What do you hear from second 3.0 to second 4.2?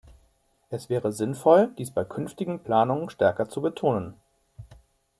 stärker zu betonen.